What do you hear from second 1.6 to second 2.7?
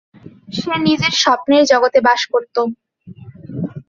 জগতে বাস করত।